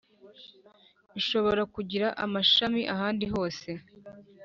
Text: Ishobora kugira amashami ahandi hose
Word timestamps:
Ishobora 1.19 1.61
kugira 1.73 2.07
amashami 2.25 2.81
ahandi 2.93 3.25
hose 3.33 3.69